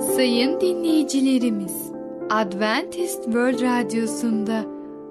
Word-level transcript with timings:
Sayın 0.00 0.60
dinleyicilerimiz, 0.60 1.92
Adventist 2.30 3.24
World 3.24 3.62
Radyosu'nda 3.62 4.64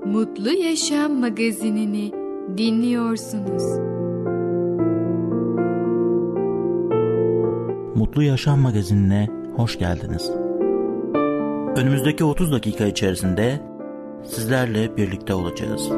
Mutlu 0.05 0.49
Yaşam 0.53 1.19
magazinini 1.19 2.11
dinliyorsunuz. 2.57 3.63
Mutlu 7.95 8.23
Yaşam 8.23 8.59
magazinine 8.59 9.27
hoş 9.55 9.79
geldiniz. 9.79 10.31
Önümüzdeki 11.75 12.23
30 12.23 12.51
dakika 12.51 12.85
içerisinde 12.85 13.59
sizlerle 14.23 14.97
birlikte 14.97 15.33
olacağız. 15.33 15.89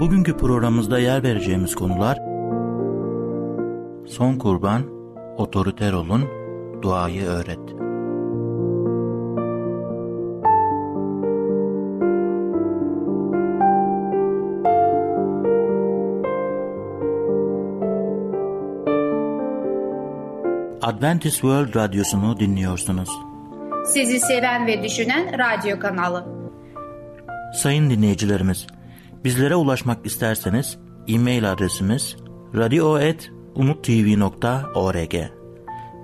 Bugünkü 0.00 0.36
programımızda 0.36 0.98
yer 0.98 1.22
vereceğimiz 1.22 1.74
konular 1.74 2.18
Son 4.06 4.38
kurban, 4.38 4.82
otoriter 5.36 5.92
olun, 5.92 6.22
duayı 6.82 7.24
öğret. 7.24 7.82
Adventist 20.82 21.34
World 21.34 21.76
Radyosu'nu 21.76 22.40
dinliyorsunuz. 22.40 23.08
Sizi 23.86 24.20
seven 24.20 24.66
ve 24.66 24.82
düşünen 24.82 25.38
radyo 25.38 25.78
kanalı. 25.78 26.26
Sayın 27.54 27.90
dinleyicilerimiz, 27.90 28.66
bizlere 29.24 29.56
ulaşmak 29.56 30.06
isterseniz 30.06 30.78
e-mail 31.08 31.52
adresimiz 31.52 32.16
radio.umutv.org 32.54 35.41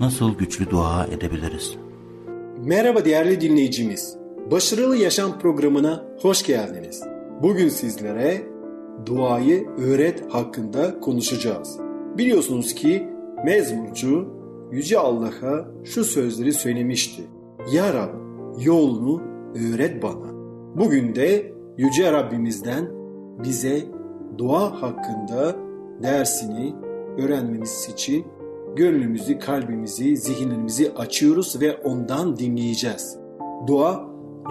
Nasıl 0.00 0.34
güçlü 0.34 0.70
dua 0.70 1.06
edebiliriz? 1.06 1.76
Merhaba 2.64 3.04
değerli 3.04 3.40
dinleyicimiz. 3.40 4.16
Başarılı 4.50 4.96
Yaşam 4.96 5.38
programına 5.38 6.04
hoş 6.20 6.42
geldiniz. 6.42 7.02
Bugün 7.42 7.68
sizlere 7.68 8.42
duayı 9.06 9.68
öğret 9.68 10.34
hakkında 10.34 11.00
konuşacağız. 11.00 11.78
Biliyorsunuz 12.18 12.74
ki 12.74 13.08
mezmurcu 13.44 14.28
Yüce 14.72 14.98
Allah'a 14.98 15.68
şu 15.84 16.04
sözleri 16.04 16.52
söylemişti. 16.52 17.22
Ya 17.72 17.94
Rab 17.94 18.14
yolunu 18.64 19.22
öğret 19.54 20.02
bana. 20.02 20.34
Bugün 20.76 21.14
de 21.14 21.52
Yüce 21.78 22.12
Rabbimizden 22.12 22.88
bize 23.44 23.82
dua 24.38 24.82
hakkında 24.82 25.56
dersini 26.02 26.74
öğrenmemiz 27.18 27.88
için 27.92 28.24
gönlümüzü, 28.76 29.38
kalbimizi, 29.38 30.16
zihinlerimizi 30.16 30.92
açıyoruz 30.94 31.60
ve 31.60 31.76
ondan 31.76 32.36
dinleyeceğiz. 32.36 33.18
Dua 33.66 34.08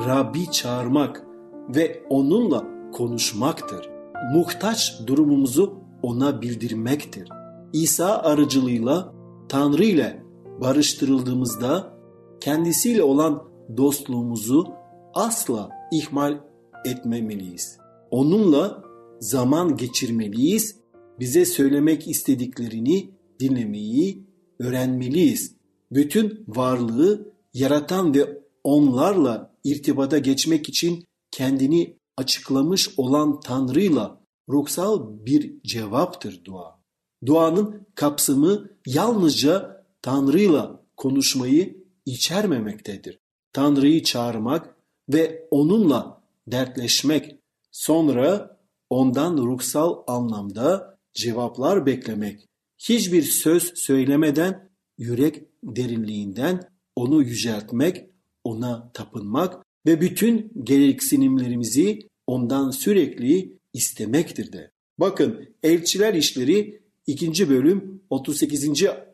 Rabbi 0.07 0.51
çağırmak 0.51 1.27
ve 1.75 2.03
onunla 2.09 2.67
konuşmaktır. 2.91 3.89
Muhtaç 4.33 5.01
durumumuzu 5.07 5.73
ona 6.01 6.41
bildirmektir. 6.41 7.29
İsa 7.73 8.17
aracılığıyla 8.17 9.13
Tanrı 9.49 9.83
ile 9.83 10.23
barıştırıldığımızda 10.61 11.93
kendisiyle 12.39 13.03
olan 13.03 13.43
dostluğumuzu 13.77 14.67
asla 15.13 15.69
ihmal 15.91 16.37
etmemeliyiz. 16.85 17.77
Onunla 18.11 18.83
zaman 19.19 19.77
geçirmeliyiz. 19.77 20.79
Bize 21.19 21.45
söylemek 21.45 22.07
istediklerini 22.07 23.09
dinlemeyi 23.43 24.23
öğrenmeliyiz. 24.59 25.55
Bütün 25.91 26.45
varlığı 26.47 27.33
yaratan 27.53 28.15
ve 28.15 28.41
onlarla 28.63 29.53
irtibata 29.63 30.17
geçmek 30.17 30.69
için 30.69 31.05
kendini 31.31 31.97
açıklamış 32.17 32.89
olan 32.97 33.39
Tanrı'yla 33.39 34.21
ruhsal 34.49 35.25
bir 35.25 35.61
cevaptır 35.63 36.45
dua. 36.45 36.79
Duanın 37.25 37.87
kapsamı 37.95 38.69
yalnızca 38.87 39.83
Tanrı'yla 40.01 40.81
konuşmayı 40.97 41.83
içermemektedir. 42.05 43.19
Tanrı'yı 43.53 44.03
çağırmak 44.03 44.75
ve 45.09 45.47
onunla 45.51 46.21
dertleşmek, 46.47 47.35
sonra 47.71 48.57
ondan 48.89 49.37
ruhsal 49.37 50.03
anlamda 50.07 50.97
cevaplar 51.13 51.85
beklemek. 51.85 52.47
Hiçbir 52.89 53.23
söz 53.23 53.71
söylemeden 53.75 54.69
yürek 54.97 55.43
derinliğinden 55.63 56.69
onu 56.95 57.23
yüceltmek, 57.23 58.05
ona 58.43 58.91
tapınmak 58.93 59.65
ve 59.85 60.01
bütün 60.01 60.51
gereksinimlerimizi 60.63 61.99
ondan 62.27 62.71
sürekli 62.71 63.57
istemektir 63.73 64.51
de. 64.53 64.71
Bakın 64.97 65.55
elçiler 65.63 66.13
işleri 66.13 66.81
2. 67.07 67.49
bölüm 67.49 68.01
38. 68.09 68.69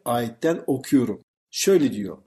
ayetten 0.05 0.63
okuyorum. 0.67 1.23
Şöyle 1.51 1.93
diyor. 1.93 2.17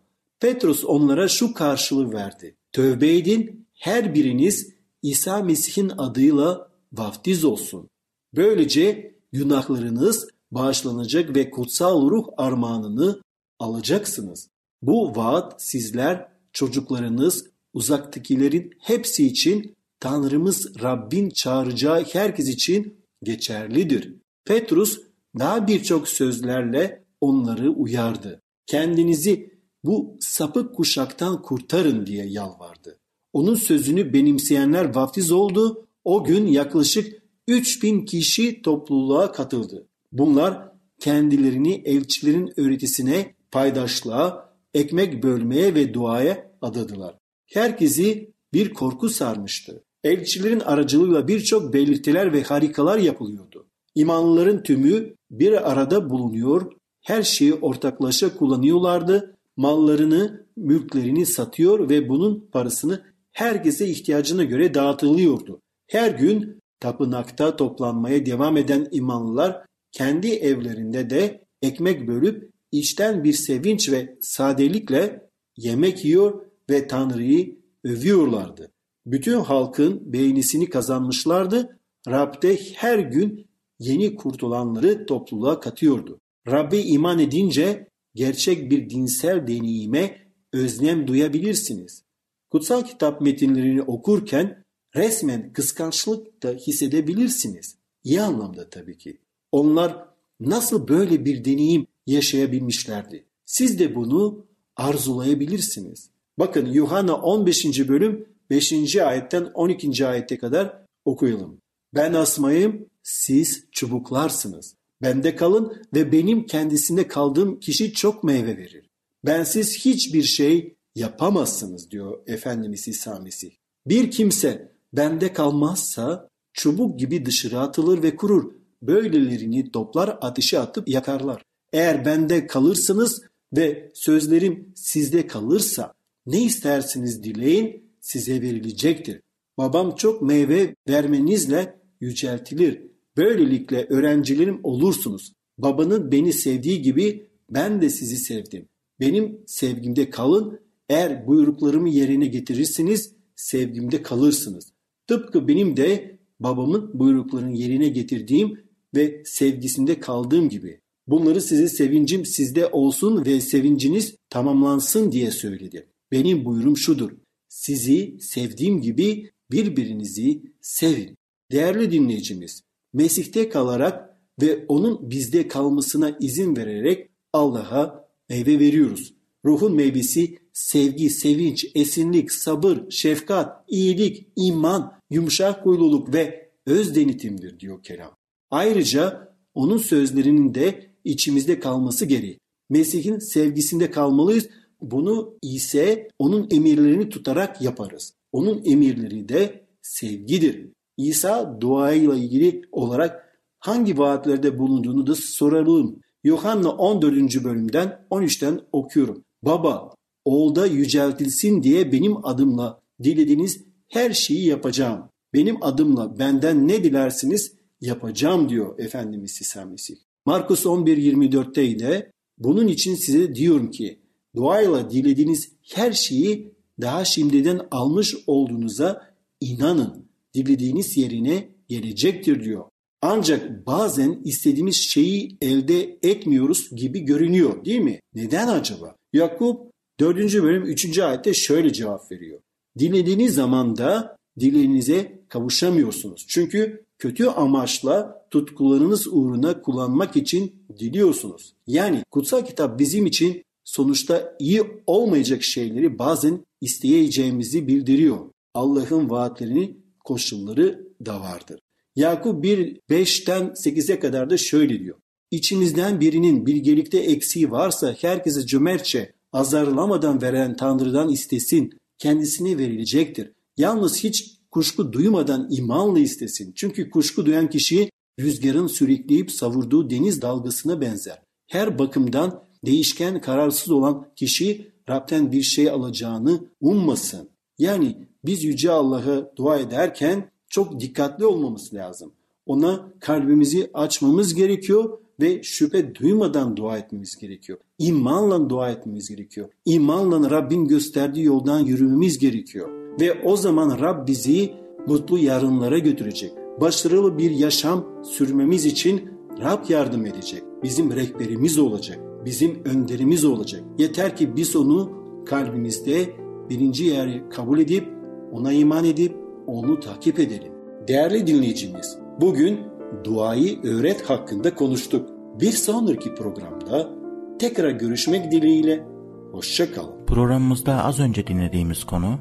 Petrus 0.41 0.85
onlara 0.85 1.29
şu 1.29 1.55
karşılığı 1.55 2.13
verdi. 2.13 2.57
Tövbe 2.73 3.17
edin 3.17 3.67
her 3.75 4.15
biriniz 4.15 4.75
İsa 5.03 5.43
Mesih'in 5.43 5.93
adıyla 5.99 6.73
vaftiz 6.93 7.45
olsun. 7.45 7.89
Böylece 8.37 9.15
günahlarınız 9.33 10.29
bağışlanacak 10.53 11.37
ve 11.37 11.51
kutsal 11.51 12.11
ruh 12.11 12.27
armağanını 12.37 13.21
alacaksınız. 13.59 14.49
Bu 14.83 15.17
vaat 15.17 15.63
sizler, 15.63 16.29
çocuklarınız, 16.53 17.47
uzaktakilerin 17.75 18.71
hepsi 18.79 19.27
için 19.27 19.77
Tanrımız 20.01 20.83
Rabbin 20.83 21.31
çağıracağı 21.31 22.05
herkes 22.13 22.49
için 22.49 22.97
geçerlidir. 23.23 24.15
Petrus 24.45 25.01
daha 25.39 25.67
birçok 25.67 26.09
sözlerle 26.09 27.05
onları 27.21 27.71
uyardı. 27.71 28.43
Kendinizi 28.67 29.53
bu 29.85 30.17
sapık 30.21 30.75
kuşaktan 30.75 31.43
kurtarın 31.43 32.07
diye 32.07 32.27
yalvardı. 32.27 32.99
Onun 33.33 33.55
sözünü 33.55 34.13
benimseyenler 34.13 34.95
vaftiz 34.95 35.33
oldu. 35.33 35.87
O 36.05 36.25
gün 36.25 36.47
yaklaşık 36.47 37.23
3000 37.49 38.05
kişi 38.05 38.63
topluluğa 38.63 39.33
katıldı. 39.33 39.89
Bunlar 40.13 40.69
kendilerini 41.01 41.83
elçilerin 41.85 42.53
öğretisine, 42.57 43.35
paydaşlığa, 43.51 44.53
ekmek 44.75 45.23
bölmeye 45.23 45.75
ve 45.75 45.95
duaya 45.95 46.53
adadılar. 46.61 47.19
Herkesi 47.47 48.33
bir 48.53 48.75
korku 48.75 49.09
sarmıştı. 49.09 49.85
Elçilerin 50.05 50.61
aracılığıyla 50.61 51.29
birçok 51.29 51.73
belirtiler 51.73 52.33
ve 52.33 52.43
harikalar 52.43 52.99
yapılıyordu. 52.99 53.67
İmanlıların 53.95 54.63
tümü 54.63 55.15
bir 55.31 55.73
arada 55.73 56.11
bulunuyor, 56.11 56.73
her 57.01 57.23
şeyi 57.23 57.55
ortaklaşa 57.55 58.37
kullanıyorlardı, 58.37 59.37
mallarını, 59.57 60.47
mülklerini 60.57 61.27
satıyor 61.27 61.91
ve 61.91 62.09
bunun 62.09 62.49
parasını 62.53 63.03
herkese 63.33 63.89
ihtiyacına 63.89 64.45
göre 64.45 64.75
dağıtılıyordu. 64.75 65.61
Her 65.87 66.11
gün 66.11 66.61
tapınakta 66.81 67.57
toplanmaya 67.57 68.27
devam 68.27 68.57
eden 68.57 68.89
imanlılar 68.91 69.65
kendi 69.93 70.29
evlerinde 70.29 71.11
de 71.11 71.45
ekmek 71.63 72.09
bölüp 72.09 72.53
içten 72.73 73.25
bir 73.25 73.33
sevinç 73.33 73.91
ve 73.91 74.19
sadelikle 74.21 75.29
yemek 75.57 76.05
yiyor 76.05 76.47
ve 76.71 76.87
Tanrı'yı 76.87 77.59
övüyorlardı. 77.85 78.73
Bütün 79.07 79.41
halkın 79.41 80.13
beğenisini 80.13 80.71
kazanmışlardı. 80.71 81.79
Rab'de 82.09 82.57
her 82.75 82.99
gün 82.99 83.47
yeni 83.79 84.15
kurtulanları 84.15 85.07
topluluğa 85.07 85.61
katıyordu. 85.61 86.21
Rab'be 86.49 86.83
iman 86.83 87.19
edince 87.19 87.89
gerçek 88.15 88.71
bir 88.71 88.91
dinsel 88.91 89.47
deneyime 89.47 90.19
özlem 90.53 91.07
duyabilirsiniz. 91.07 92.05
Kutsal 92.51 92.85
kitap 92.85 93.21
metinlerini 93.21 93.83
okurken 93.83 94.65
resmen 94.97 95.53
kıskançlık 95.53 96.43
da 96.43 96.51
hissedebilirsiniz. 96.51 97.77
İyi 98.05 98.23
anlamda 98.23 98.71
tabii 98.71 98.99
ki. 98.99 99.22
Onlar 99.53 100.05
nasıl 100.41 100.89
böyle 100.89 101.25
bir 101.25 101.45
deneyim 101.45 101.87
yaşayabilmişlerdi? 102.07 103.25
Siz 103.45 103.79
de 103.79 103.95
bunu 103.95 104.47
arzulayabilirsiniz. 104.77 106.11
Bakın 106.39 106.67
Yuhanna 106.67 107.15
15. 107.15 107.89
bölüm 107.89 108.29
5. 108.51 108.97
ayetten 108.97 109.45
12. 109.55 110.07
ayete 110.07 110.39
kadar 110.39 110.83
okuyalım. 111.05 111.61
Ben 111.95 112.13
asmayım, 112.13 112.87
siz 113.03 113.65
çubuklarsınız. 113.73 114.75
Bende 115.03 115.37
kalın 115.37 115.83
ve 115.95 116.13
benim 116.13 116.47
kendisinde 116.47 117.09
kaldığım 117.09 117.61
kişi 117.61 117.93
çok 117.93 118.25
meyve 118.25 118.57
verir. 118.57 118.91
Bensiz 119.27 119.85
hiçbir 119.85 120.23
şey 120.23 120.75
yapamazsınız 120.95 121.91
diyor 121.91 122.19
Efendimiz 122.27 122.89
İsa 122.89 123.21
Mesih. 123.21 123.51
Bir 123.87 124.11
kimse 124.11 124.73
bende 124.93 125.33
kalmazsa 125.33 126.29
çubuk 126.53 126.99
gibi 126.99 127.27
dışarı 127.27 127.61
atılır 127.61 128.03
ve 128.03 128.17
kurur. 128.17 128.53
Böylelerini 128.83 129.71
toplar 129.71 130.19
ateşe 130.21 130.59
atıp 130.59 130.89
yakarlar. 130.89 131.43
Eğer 131.73 132.05
bende 132.05 132.47
kalırsınız 132.47 133.23
ve 133.57 133.91
sözlerim 133.95 134.73
sizde 134.75 135.27
kalırsa 135.27 135.93
ne 136.27 136.43
istersiniz 136.43 137.25
dileyin 137.25 137.93
size 138.01 138.43
verilecektir. 138.43 139.21
Babam 139.59 139.95
çok 139.95 140.23
meyve 140.23 140.77
vermenizle 140.89 141.81
yüceltilir. 142.01 142.83
Böylelikle 143.17 143.87
öğrencilerim 143.91 144.61
olursunuz. 144.63 145.33
Babanın 145.59 146.13
beni 146.13 146.33
sevdiği 146.33 146.83
gibi 146.83 147.27
ben 147.51 147.83
de 147.83 147.91
sizi 147.91 148.17
sevdim. 148.17 148.69
Benim 149.01 149.41
sevgimde 149.47 150.11
kalın. 150.11 150.61
Eğer 150.89 151.27
buyruklarımı 151.27 151.89
yerine 151.89 152.27
getirirsiniz 152.27 153.15
sevgimde 153.37 154.03
kalırsınız. 154.03 154.73
Tıpkı 155.07 155.49
benim 155.49 155.77
de 155.77 156.19
babamın 156.41 156.99
buyruklarını 156.99 157.57
yerine 157.57 157.89
getirdiğim 157.89 158.62
ve 158.95 159.23
sevgisinde 159.25 160.01
kaldığım 160.01 160.49
gibi. 160.49 160.81
Bunları 161.07 161.41
size 161.41 161.69
sevincim 161.69 162.27
sizde 162.27 162.67
olsun 162.67 163.25
ve 163.27 163.41
sevinciniz 163.41 164.17
tamamlansın 164.31 165.13
diye 165.13 165.31
söyledi. 165.31 165.89
Benim 166.13 166.45
buyruğum 166.45 166.77
şudur. 166.77 167.11
Sizi 167.49 168.17
sevdiğim 168.21 168.81
gibi 168.81 169.31
birbirinizi 169.51 170.43
sevin. 170.61 171.17
Değerli 171.53 171.91
dinleyicimiz, 171.91 172.63
Mesih'te 172.93 173.49
kalarak 173.49 174.19
ve 174.43 174.65
onun 174.69 175.11
bizde 175.11 175.49
kalmasına 175.49 176.17
izin 176.21 176.57
vererek 176.57 177.11
Allah'a 177.33 178.09
meyve 178.29 178.59
veriyoruz. 178.59 179.15
Ruhun 179.45 179.75
meyvesi 179.75 180.39
sevgi, 180.53 181.11
sevinç, 181.11 181.67
esinlik, 181.75 182.33
sabır, 182.33 182.91
şefkat, 182.91 183.65
iyilik, 183.69 184.29
iman, 184.37 184.93
yumuşak 185.11 185.67
huyluluk 185.67 186.15
ve 186.15 186.51
öz 186.67 186.95
denetimdir 186.95 187.61
diyor 187.61 187.83
kelam. 187.83 188.17
Ayrıca 188.53 189.35
onun 189.55 189.79
sözlerinin 189.79 190.55
de 190.55 190.91
içimizde 191.05 191.61
kalması 191.61 192.05
gerek. 192.05 192.39
Mesih'in 192.71 193.19
sevgisinde 193.19 193.91
kalmalıyız. 193.91 194.49
Bunu 194.81 195.35
ise 195.43 196.09
onun 196.19 196.49
emirlerini 196.51 197.09
tutarak 197.09 197.63
yaparız. 197.63 198.15
Onun 198.33 198.63
emirleri 198.65 199.29
de 199.29 199.67
sevgidir. 199.83 200.69
İsa 200.97 201.61
duayla 201.61 202.17
ilgili 202.17 202.63
olarak 202.73 203.39
hangi 203.59 203.99
vaatlerde 203.99 204.59
bulunduğunu 204.59 205.07
da 205.07 205.15
soralım. 205.15 206.01
Yuhanna 206.25 206.71
14. 206.71 207.45
bölümden 207.45 208.07
13'ten 208.11 208.61
okuyorum. 208.73 209.25
Baba, 209.43 209.91
oğulda 210.25 210.67
yüceltilsin 210.67 211.63
diye 211.63 211.93
benim 211.93 212.27
adımla 212.27 212.81
dilediğiniz 213.03 213.65
her 213.89 214.13
şeyi 214.13 214.47
yapacağım. 214.47 215.09
Benim 215.35 215.63
adımla 215.63 216.19
benden 216.19 216.69
ne 216.69 216.85
dilersiniz 216.85 217.62
yapacağım 217.83 218.49
diyor 218.49 218.79
Efendimiz 218.79 219.39
İsa 219.41 219.65
Mesih. 219.65 219.97
Markus 220.27 220.65
11.24'te 220.65 221.63
yine 221.63 222.11
bunun 222.39 222.69
için 222.69 222.95
size 222.95 223.35
diyorum 223.35 223.71
ki 223.71 223.99
duayla 224.37 224.91
dilediğiniz 224.91 225.53
her 225.75 225.93
şeyi 225.93 226.53
daha 226.81 227.05
şimdiden 227.05 227.61
almış 227.71 228.17
olduğunuza 228.27 229.15
inanın. 229.41 230.09
Dilediğiniz 230.35 230.97
yerine 230.97 231.49
gelecektir 231.69 232.45
diyor. 232.45 232.65
Ancak 233.03 233.67
bazen 233.67 234.21
istediğimiz 234.25 234.77
şeyi 234.77 235.37
elde 235.41 235.99
etmiyoruz 236.03 236.71
gibi 236.77 237.01
görünüyor 237.01 237.65
değil 237.65 237.81
mi? 237.81 238.01
Neden 238.15 238.49
acaba? 238.49 238.97
Yakup 239.13 239.73
4. 240.01 240.43
bölüm 240.43 240.63
3. 240.63 240.99
ayette 240.99 241.35
şöyle 241.35 241.73
cevap 241.73 242.13
veriyor. 242.13 242.41
Dilediğiniz 242.79 243.35
zaman 243.35 243.77
da 243.77 244.17
dileğinize 244.41 245.23
kavuşamıyorsunuz. 245.29 246.25
Çünkü 246.29 246.85
kötü 247.03 247.27
amaçla 247.27 248.27
tutkularınız 248.31 249.07
uğruna 249.07 249.63
kullanmak 249.63 250.17
için 250.17 250.67
diliyorsunuz. 250.79 251.55
Yani 251.67 252.05
kutsal 252.11 252.45
kitap 252.45 252.79
bizim 252.79 253.07
için 253.07 253.43
sonuçta 253.65 254.37
iyi 254.39 254.63
olmayacak 254.87 255.43
şeyleri 255.43 255.99
bazen 255.99 256.45
isteyeceğimizi 256.61 257.67
bildiriyor. 257.67 258.19
Allah'ın 258.55 259.11
vaatlerini 259.11 259.77
koşulları 260.05 260.87
da 261.07 261.21
vardır. 261.21 261.61
Yakup 261.97 262.43
1 262.43 262.81
5'ten 262.91 263.43
8'e 263.43 263.99
kadar 263.99 264.31
da 264.31 264.37
şöyle 264.37 264.81
diyor. 264.81 264.99
İçimizden 265.31 266.01
birinin 266.01 266.47
bilgelikte 266.47 266.99
eksiği 266.99 267.51
varsa 267.51 267.97
herkese 268.01 268.47
cömertçe 268.47 269.13
azarlamadan 269.33 270.23
veren 270.23 270.57
Tanrı'dan 270.57 271.09
istesin, 271.09 271.79
kendisine 271.99 272.59
verilecektir. 272.59 273.33
Yalnız 273.57 274.05
hiç 274.05 274.42
kuşku 274.53 274.93
duymadan 274.93 275.49
imanla 275.51 275.99
istesin. 275.99 276.53
Çünkü 276.57 276.91
kuşku 276.91 277.27
duyan 277.27 277.51
kişi 277.51 277.91
rüzgarın 278.21 278.67
sürükleyip 278.67 279.33
savurduğu 279.33 279.91
deniz 279.91 280.23
dalgasına 280.23 280.81
benzer. 280.81 281.23
Her 281.47 281.79
bakımdan 281.79 282.45
değişken 282.67 283.21
kararsız 283.21 283.71
olan 283.71 284.09
kişi 284.17 284.73
Rab'den 284.89 285.33
bir 285.33 285.43
şey 285.43 285.71
alacağını 285.71 286.45
ummasın. 286.61 287.29
Yani 287.59 287.97
biz 288.25 288.45
Yüce 288.45 288.71
Allah'a 288.71 289.37
dua 289.37 289.59
ederken 289.59 290.31
çok 290.49 290.81
dikkatli 290.81 291.27
olmamız 291.27 291.75
lazım. 291.75 292.13
Ona 292.47 292.93
kalbimizi 293.01 293.71
açmamız 293.75 294.35
gerekiyor 294.35 294.99
ve 295.21 295.43
şüphe 295.43 295.95
duymadan 295.95 296.57
dua 296.57 296.79
etmemiz 296.79 297.17
gerekiyor. 297.17 297.59
İmanla 297.79 298.51
dua 298.51 298.71
etmemiz 298.71 299.09
gerekiyor. 299.09 299.49
İmanla 299.65 300.31
Rabbin 300.31 300.65
gösterdiği 300.69 301.25
yoldan 301.25 301.61
yürümemiz 301.61 302.19
gerekiyor. 302.19 302.82
Ve 303.01 303.23
o 303.25 303.37
zaman 303.37 303.79
Rab 303.81 304.07
bizi 304.07 304.53
mutlu 304.87 305.19
yarınlara 305.19 305.79
götürecek. 305.79 306.33
Başarılı 306.61 307.19
bir 307.19 307.31
yaşam 307.31 307.85
sürmemiz 308.03 308.67
için 308.67 309.11
Rab 309.43 309.71
yardım 309.71 310.07
edecek. 310.07 310.43
Bizim 310.63 310.97
rehberimiz 310.97 311.59
olacak. 311.59 311.99
Bizim 312.25 312.65
önderimiz 312.65 313.25
olacak. 313.25 313.63
Yeter 313.79 314.17
ki 314.17 314.37
biz 314.37 314.57
onu 314.57 314.93
kalbimizde 315.27 316.07
birinci 316.51 316.85
yeri 316.85 317.29
kabul 317.31 317.59
edip 317.59 317.89
ona 318.33 318.53
iman 318.53 318.85
edip 318.85 319.17
onu 319.47 319.81
takip 319.81 320.19
edelim. 320.19 320.53
Değerli 320.89 321.27
dinleyicimiz, 321.27 321.99
bugün 322.21 322.61
duayı 323.05 323.63
öğret 323.63 324.11
hakkında 324.11 324.55
konuştuk. 324.55 325.09
Bir 325.41 325.53
sonraki 325.53 326.15
programda 326.15 326.91
tekrar 327.39 327.71
görüşmek 327.71 328.33
dileğiyle 328.33 328.85
hoşçakalın. 329.33 330.07
Programımızda 330.07 330.85
az 330.85 331.01
önce 331.01 331.27
dinlediğimiz 331.27 331.85
konu 331.85 332.19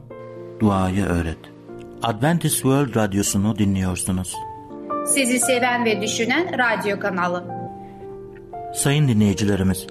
duayı 0.61 1.05
öğret. 1.05 1.37
Adventist 2.03 2.55
World 2.55 2.95
Radyosu'nu 2.95 3.57
dinliyorsunuz. 3.57 4.35
Sizi 5.07 5.39
seven 5.39 5.85
ve 5.85 6.01
düşünen 6.01 6.57
radyo 6.57 6.99
kanalı. 6.99 7.43
Sayın 8.75 9.07
dinleyicilerimiz, 9.07 9.87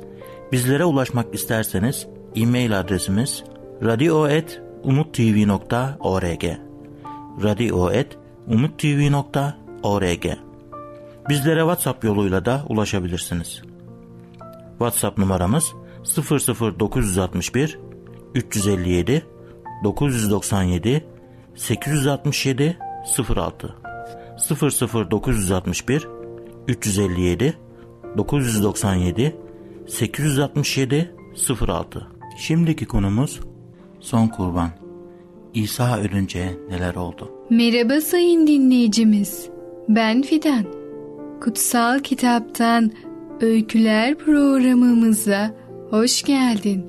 bizlere 0.53 0.85
ulaşmak 0.85 1.35
isterseniz 1.35 2.07
e-mail 2.37 2.81
adresimiz 2.81 3.45
radio.umutv.org 3.83 6.45
radio.umutv.org 7.43 10.27
Bizlere 11.29 11.61
WhatsApp 11.61 12.05
yoluyla 12.05 12.45
da 12.45 12.65
ulaşabilirsiniz. 12.69 13.63
WhatsApp 14.79 15.19
numaramız 15.19 15.73
00961 16.17 17.79
357 18.35 19.27
997 19.85 21.03
867 21.55 22.77
06 23.37 23.75
00961 25.11 26.09
357 26.69 27.59
997 28.17 29.37
867 29.87 31.15
06 31.61 32.07
Şimdiki 32.39 32.87
konumuz 32.87 33.41
son 34.01 34.29
kurban. 34.29 34.71
İsa 35.55 35.99
ölünce 35.99 36.59
neler 36.69 36.95
oldu? 36.95 37.31
Merhaba 37.51 38.01
sayın 38.01 38.47
dinleyicimiz. 38.47 39.49
Ben 39.89 40.23
Fidan. 40.23 40.65
Kutsal 41.41 41.99
Kitaptan 41.99 42.93
Öyküler 43.41 44.15
programımıza 44.19 45.55
hoş 45.91 46.23
geldin. 46.23 46.87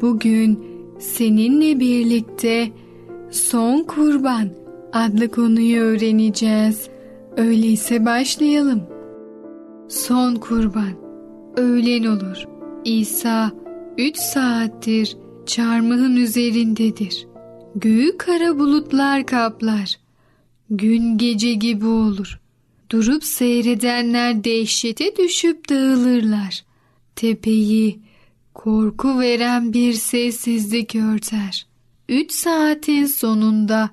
Bugün 0.00 0.75
seninle 0.98 1.80
birlikte 1.80 2.70
Son 3.30 3.82
Kurban 3.82 4.50
adlı 4.92 5.30
konuyu 5.30 5.80
öğreneceğiz. 5.80 6.88
Öyleyse 7.36 8.04
başlayalım. 8.04 8.82
Son 9.88 10.34
kurban. 10.34 10.92
Öğlen 11.56 12.04
olur. 12.04 12.44
İsa 12.84 13.52
üç 13.98 14.16
saattir 14.16 15.16
çarmıhın 15.46 16.16
üzerindedir. 16.16 17.26
Göğü 17.74 18.18
kara 18.18 18.58
bulutlar 18.58 19.26
kaplar. 19.26 19.94
Gün 20.70 21.18
gece 21.18 21.54
gibi 21.54 21.86
olur. 21.86 22.40
Durup 22.90 23.24
seyredenler 23.24 24.44
dehşete 24.44 25.16
düşüp 25.16 25.68
dağılırlar. 25.68 26.64
Tepeyi 27.16 27.98
korku 28.56 29.20
veren 29.20 29.72
bir 29.72 29.92
sessizlik 29.92 30.94
örter. 30.94 31.66
Üç 32.08 32.32
saatin 32.32 33.06
sonunda 33.06 33.90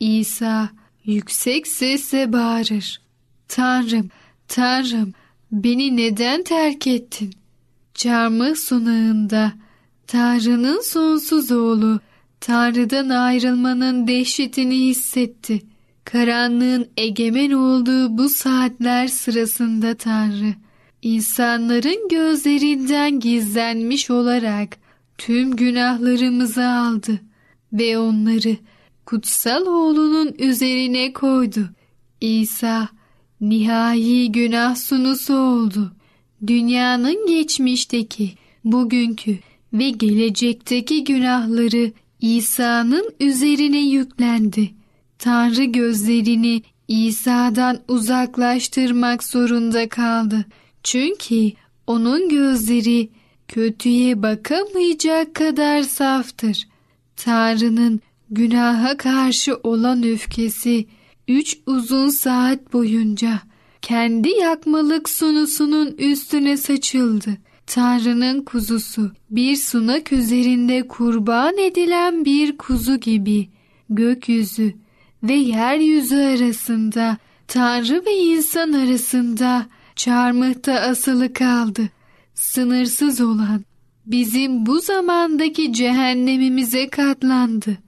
İsa 0.00 0.68
yüksek 1.04 1.66
sesle 1.66 2.32
bağırır. 2.32 3.00
Tanrım, 3.48 4.08
Tanrım 4.48 5.12
beni 5.52 5.96
neden 5.96 6.42
terk 6.42 6.86
ettin? 6.86 7.30
Çarmıh 7.94 8.54
sunağında 8.54 9.52
Tanrı'nın 10.06 10.80
sonsuz 10.80 11.52
oğlu 11.52 12.00
Tanrı'dan 12.40 13.08
ayrılmanın 13.08 14.06
dehşetini 14.06 14.78
hissetti. 14.78 15.62
Karanlığın 16.04 16.88
egemen 16.96 17.50
olduğu 17.50 18.18
bu 18.18 18.28
saatler 18.28 19.08
sırasında 19.08 19.94
Tanrı, 19.94 20.54
insanların 21.02 22.08
gözlerinden 22.08 23.20
gizlenmiş 23.20 24.10
olarak 24.10 24.76
tüm 25.18 25.56
günahlarımızı 25.56 26.68
aldı 26.68 27.20
ve 27.72 27.98
onları 27.98 28.56
kutsal 29.06 29.66
oğlunun 29.66 30.34
üzerine 30.38 31.12
koydu. 31.12 31.68
İsa 32.20 32.88
nihai 33.40 34.32
günah 34.32 34.76
sunusu 34.76 35.34
oldu. 35.34 35.92
Dünyanın 36.46 37.26
geçmişteki, 37.26 38.32
bugünkü 38.64 39.38
ve 39.72 39.90
gelecekteki 39.90 41.04
günahları 41.04 41.92
İsa'nın 42.20 43.10
üzerine 43.20 43.78
yüklendi. 43.78 44.70
Tanrı 45.18 45.64
gözlerini 45.64 46.62
İsa'dan 46.88 47.78
uzaklaştırmak 47.88 49.24
zorunda 49.24 49.88
kaldı. 49.88 50.44
Çünkü 50.82 51.52
onun 51.86 52.28
gözleri 52.28 53.08
kötüye 53.48 54.22
bakamayacak 54.22 55.34
kadar 55.34 55.82
saftır. 55.82 56.68
Tanrı'nın 57.16 58.00
günaha 58.30 58.96
karşı 58.96 59.56
olan 59.62 60.02
öfkesi 60.02 60.86
üç 61.28 61.58
uzun 61.66 62.08
saat 62.08 62.72
boyunca 62.72 63.40
kendi 63.82 64.28
yakmalık 64.28 65.08
sunusunun 65.08 65.94
üstüne 65.98 66.56
saçıldı. 66.56 67.36
Tanrı'nın 67.66 68.42
kuzusu 68.42 69.10
bir 69.30 69.56
sunak 69.56 70.12
üzerinde 70.12 70.88
kurban 70.88 71.58
edilen 71.58 72.24
bir 72.24 72.58
kuzu 72.58 72.96
gibi 72.96 73.48
gökyüzü 73.90 74.74
ve 75.22 75.34
yeryüzü 75.34 76.16
arasında 76.16 77.18
Tanrı 77.48 78.04
ve 78.06 78.16
insan 78.16 78.72
arasında 78.72 79.66
çarmıhta 80.00 80.74
asılı 80.74 81.32
kaldı. 81.32 81.88
Sınırsız 82.34 83.20
olan 83.20 83.64
bizim 84.06 84.66
bu 84.66 84.80
zamandaki 84.80 85.72
cehennemimize 85.72 86.88
katlandı. 86.88 87.78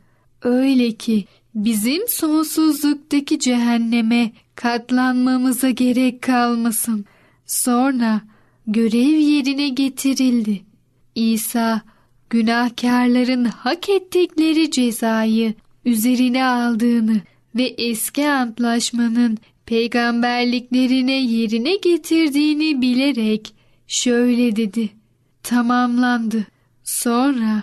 Öyle 0.42 0.92
ki 0.92 1.24
bizim 1.54 2.08
sonsuzluktaki 2.08 3.38
cehenneme 3.38 4.32
katlanmamıza 4.54 5.70
gerek 5.70 6.22
kalmasın. 6.22 7.04
Sonra 7.46 8.20
görev 8.66 9.18
yerine 9.18 9.68
getirildi. 9.68 10.62
İsa 11.14 11.82
günahkarların 12.30 13.44
hak 13.44 13.88
ettikleri 13.88 14.70
cezayı 14.70 15.54
üzerine 15.84 16.44
aldığını 16.44 17.20
ve 17.54 17.64
eski 17.64 18.28
antlaşmanın 18.28 19.38
peygamberliklerine 19.72 21.22
yerine 21.22 21.76
getirdiğini 21.76 22.82
bilerek 22.82 23.54
şöyle 23.86 24.56
dedi. 24.56 24.90
Tamamlandı. 25.42 26.46
Sonra 26.84 27.62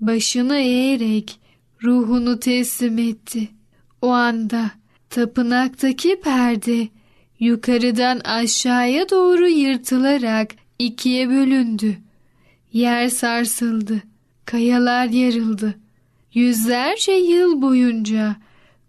başını 0.00 0.56
eğerek 0.56 1.40
ruhunu 1.82 2.40
teslim 2.40 2.98
etti. 2.98 3.48
O 4.02 4.08
anda 4.08 4.70
tapınaktaki 5.10 6.20
perde 6.20 6.88
yukarıdan 7.40 8.20
aşağıya 8.20 9.10
doğru 9.10 9.48
yırtılarak 9.48 10.54
ikiye 10.78 11.28
bölündü. 11.28 11.96
Yer 12.72 13.08
sarsıldı, 13.08 14.02
kayalar 14.44 15.06
yarıldı. 15.06 15.74
Yüzlerce 16.34 17.12
yıl 17.12 17.62
boyunca 17.62 18.36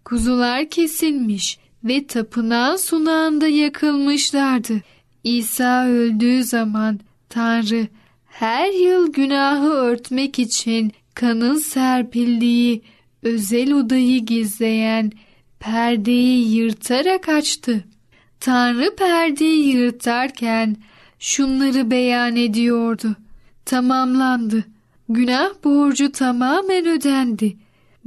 kuzular 0.04 0.70
kesilmiş 0.70 1.58
ve 1.88 2.06
tapınağın 2.06 2.76
sunağında 2.76 3.48
yakılmışlardı. 3.48 4.80
İsa 5.24 5.86
öldüğü 5.86 6.44
zaman 6.44 7.00
Tanrı 7.28 7.86
her 8.26 8.72
yıl 8.72 9.12
günahı 9.12 9.68
örtmek 9.68 10.38
için 10.38 10.92
kanın 11.14 11.54
serpildiği 11.54 12.82
özel 13.22 13.72
odayı 13.72 14.26
gizleyen 14.26 15.12
perdeyi 15.60 16.54
yırtarak 16.54 17.28
açtı. 17.28 17.84
Tanrı 18.40 18.96
perdeyi 18.96 19.76
yırtarken 19.76 20.76
şunları 21.18 21.90
beyan 21.90 22.36
ediyordu. 22.36 23.16
Tamamlandı. 23.64 24.64
Günah 25.08 25.50
borcu 25.64 26.12
tamamen 26.12 26.86
ödendi. 26.86 27.56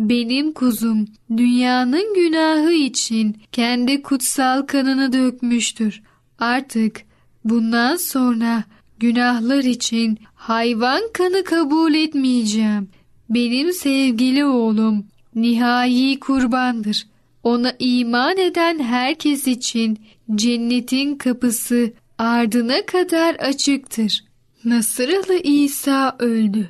Benim 0.10 0.53
kuzum 0.53 1.08
dünyanın 1.38 2.13
günahı 2.15 2.72
için 2.72 3.36
kendi 3.51 4.01
kutsal 4.01 4.62
kanını 4.62 5.13
dökmüştür. 5.13 6.01
Artık 6.39 7.01
bundan 7.43 7.96
sonra 7.96 8.63
günahlar 9.00 9.63
için 9.63 10.20
hayvan 10.34 11.01
kanı 11.13 11.43
kabul 11.43 11.93
etmeyeceğim. 11.93 12.89
Benim 13.29 13.74
sevgili 13.74 14.46
oğlum 14.46 15.05
nihai 15.36 16.20
kurbandır. 16.20 17.08
Ona 17.43 17.74
iman 17.79 18.38
eden 18.38 18.79
herkes 18.79 19.48
için 19.48 19.98
cennetin 20.36 21.15
kapısı 21.15 21.93
ardına 22.17 22.86
kadar 22.86 23.36
açıktır. 23.36 24.24
Nasıralı 24.65 25.38
İsa 25.43 26.15
öldü. 26.20 26.70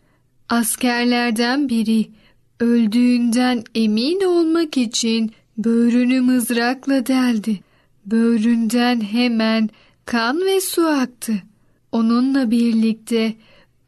Askerlerden 0.50 1.70
biri 1.70 2.21
öldüğünden 2.62 3.64
emin 3.76 4.22
olmak 4.22 4.78
için 4.78 5.32
böğrünü 5.58 6.22
mızrakla 6.22 7.06
deldi. 7.06 7.60
Böğründen 8.06 9.02
hemen 9.02 9.70
kan 10.06 10.42
ve 10.46 10.62
su 10.62 10.88
aktı. 10.88 11.34
Onunla 11.92 12.52
birlikte 12.52 13.34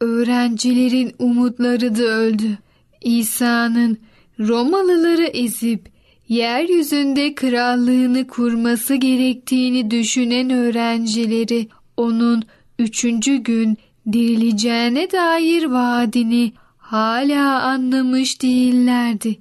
öğrencilerin 0.00 1.12
umutları 1.18 1.96
da 1.96 2.02
öldü. 2.02 2.58
İsa'nın 3.00 3.98
Romalıları 4.40 5.24
ezip 5.24 5.88
yeryüzünde 6.28 7.34
krallığını 7.34 8.26
kurması 8.26 8.94
gerektiğini 8.94 9.90
düşünen 9.90 10.50
öğrencileri 10.50 11.68
onun 11.96 12.42
üçüncü 12.78 13.36
gün 13.36 13.78
dirileceğine 14.12 15.12
dair 15.12 15.64
vaadini 15.64 16.52
hala 16.94 17.62
anlamış 17.62 18.42
değillerdi. 18.42 19.38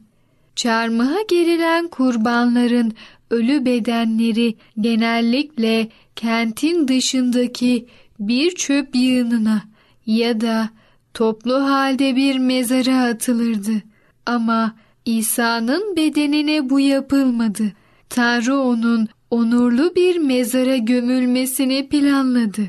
Çarmıha 0.56 1.22
gerilen 1.30 1.88
kurbanların 1.88 2.94
ölü 3.30 3.66
bedenleri 3.66 4.56
genellikle 4.82 5.88
kentin 6.16 6.88
dışındaki 6.88 7.88
bir 8.20 8.56
çöp 8.56 8.96
yığınına 8.96 9.62
ya 10.06 10.42
da 10.42 10.70
toplu 11.14 11.54
halde 11.54 12.16
bir 12.16 12.38
mezara 12.38 13.04
atılırdı. 13.04 13.82
Ama 14.26 14.76
İsa'nın 15.06 15.96
bedenine 15.96 16.70
bu 16.70 16.80
yapılmadı. 16.80 17.64
Tanrı 18.10 18.58
onun 18.58 19.08
onurlu 19.32 19.96
bir 19.96 20.18
mezara 20.18 20.78
gömülmesini 20.78 21.90
planladı. 21.90 22.62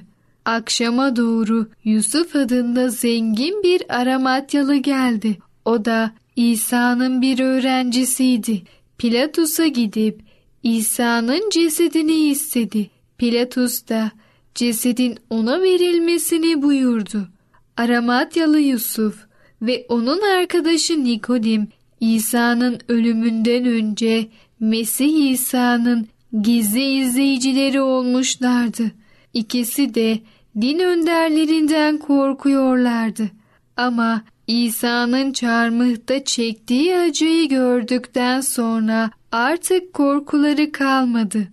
Akşama 0.45 1.17
doğru 1.17 1.69
Yusuf 1.85 2.37
adında 2.37 2.89
zengin 2.89 3.63
bir 3.63 3.83
Aramatyalı 3.89 4.77
geldi. 4.77 5.39
O 5.65 5.85
da 5.85 6.13
İsa'nın 6.37 7.23
bir 7.23 7.41
öğrencisiydi. 7.41 8.63
Pilatus'a 8.99 9.67
gidip 9.67 10.21
İsa'nın 10.63 11.51
cesedini 11.51 12.29
istedi. 12.29 12.91
Pilatus 13.19 13.89
da 13.89 14.11
cesedin 14.55 15.19
ona 15.31 15.63
verilmesini 15.63 16.63
buyurdu. 16.63 17.29
Aramatyalı 17.77 18.61
Yusuf 18.61 19.27
ve 19.63 19.87
onun 19.89 20.21
arkadaşı 20.21 21.05
Nikodim 21.05 21.69
İsa'nın 22.01 22.79
ölümünden 22.89 23.65
önce 23.65 24.27
Mesih 24.61 25.31
İsa'nın 25.31 26.09
gizli 26.43 26.85
izleyicileri 26.85 27.81
olmuşlardı. 27.81 28.91
İkisi 29.35 29.95
de 29.95 30.19
din 30.61 30.79
önderlerinden 30.79 31.99
korkuyorlardı. 31.99 33.31
Ama 33.77 34.23
İsa'nın 34.47 35.33
çarmıhta 35.33 36.25
çektiği 36.25 36.97
acıyı 36.97 37.49
gördükten 37.49 38.41
sonra 38.41 39.11
artık 39.33 39.93
korkuları 39.93 40.73
kalmadı. 40.73 41.49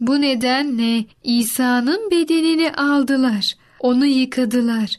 Bu 0.00 0.20
nedenle 0.20 1.04
İsa'nın 1.24 2.10
bedenini 2.10 2.72
aldılar, 2.72 3.54
onu 3.80 4.06
yıkadılar 4.06 4.90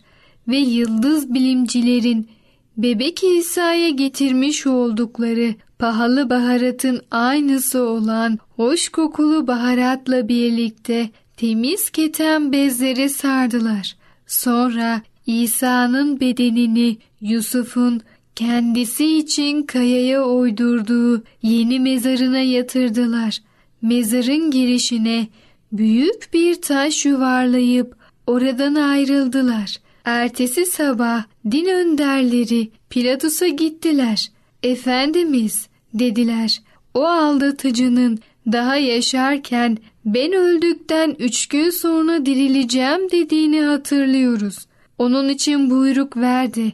ve 0.48 0.58
yıldız 0.58 1.34
bilimcilerin 1.34 2.30
bebek 2.78 3.24
İsa'ya 3.24 3.90
getirmiş 3.90 4.68
oldukları 4.68 5.56
pahalı 5.80 6.30
baharatın 6.30 7.02
aynısı 7.12 7.84
olan 7.84 8.40
hoş 8.56 8.90
kokulu 8.90 9.48
baharatla 9.48 10.28
birlikte 10.28 11.10
temiz 11.40 11.90
keten 11.90 12.52
bezlere 12.52 13.10
sardılar. 13.10 13.96
Sonra 14.28 15.02
İsa'nın 15.26 16.20
bedenini 16.20 16.98
Yusuf'un 17.22 18.02
kendisi 18.36 19.18
için 19.18 19.64
kayaya 19.64 20.24
oydurduğu 20.24 21.24
yeni 21.42 21.80
mezarına 21.80 22.40
yatırdılar. 22.40 23.38
Mezarın 23.82 24.52
girişine 24.52 25.28
büyük 25.72 26.30
bir 26.34 26.62
taş 26.62 27.06
yuvarlayıp 27.06 27.96
oradan 28.28 28.76
ayrıldılar. 28.76 29.76
Ertesi 30.06 30.66
sabah 30.66 31.24
din 31.52 31.66
önderleri 31.66 32.70
Pilatus'a 32.90 33.48
gittiler. 33.48 34.32
Efendimiz 34.64 35.68
dediler 35.94 36.62
o 36.94 37.04
aldatıcının 37.04 38.20
daha 38.52 38.76
yaşarken 38.76 39.78
ben 40.14 40.34
öldükten 40.34 41.16
üç 41.20 41.48
gün 41.48 41.70
sonra 41.70 42.26
dirileceğim 42.26 43.12
dediğini 43.12 43.62
hatırlıyoruz. 43.62 44.66
Onun 44.98 45.30
için 45.30 45.70
buyruk 45.70 46.18
verdi. 46.18 46.74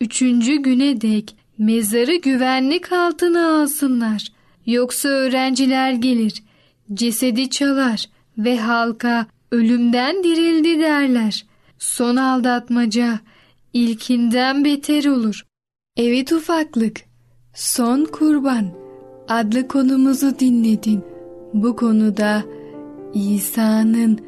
Üçüncü 0.00 0.56
güne 0.56 1.00
dek 1.00 1.36
mezarı 1.58 2.14
güvenlik 2.14 2.92
altına 2.92 3.62
alsınlar. 3.62 4.28
Yoksa 4.66 5.08
öğrenciler 5.08 5.92
gelir, 5.92 6.42
cesedi 6.94 7.50
çalar 7.50 8.04
ve 8.38 8.58
halka 8.58 9.26
ölümden 9.50 10.24
dirildi 10.24 10.80
derler. 10.80 11.46
Son 11.78 12.16
aldatmaca 12.16 13.20
ilkinden 13.72 14.64
beter 14.64 15.04
olur. 15.04 15.42
Evet 15.96 16.32
ufaklık, 16.32 17.00
son 17.54 18.04
kurban 18.04 18.72
adlı 19.28 19.68
konumuzu 19.68 20.38
dinledin. 20.38 21.04
Bu 21.54 21.76
konuda 21.76 22.44
İsa'nın 23.14 24.18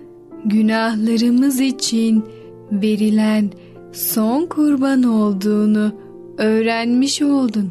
günahlarımız 0.44 1.60
için 1.60 2.24
verilen 2.72 3.50
son 3.92 4.46
kurban 4.46 5.02
olduğunu 5.02 5.92
öğrenmiş 6.38 7.22
oldun. 7.22 7.70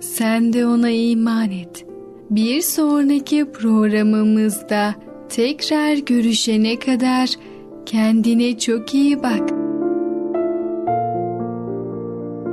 Sen 0.00 0.52
de 0.52 0.66
ona 0.66 0.90
iman 0.90 1.50
et. 1.50 1.86
Bir 2.30 2.60
sonraki 2.60 3.52
programımızda 3.52 4.94
tekrar 5.28 5.96
görüşene 5.96 6.78
kadar 6.78 7.30
kendine 7.86 8.58
çok 8.58 8.94
iyi 8.94 9.22
bak. 9.22 9.48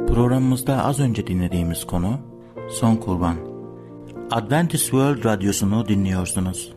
Programımızda 0.07 0.85
az 0.85 0.99
önce 0.99 1.27
dinlediğimiz 1.27 1.83
konu 1.83 2.19
Son 2.69 2.95
Kurban. 2.95 3.35
Adventist 4.31 4.83
World 4.83 5.25
Radyosu'nu 5.25 5.87
dinliyorsunuz. 5.87 6.76